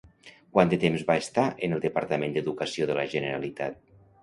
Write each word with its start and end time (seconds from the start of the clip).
Quant 0.55 0.71
de 0.71 0.79
temps 0.83 1.03
va 1.09 1.17
estar 1.25 1.43
en 1.67 1.77
el 1.77 1.85
Departament 1.85 2.35
d'Educació 2.39 2.91
de 2.93 2.99
la 3.03 3.07
Generalitat? 3.15 3.81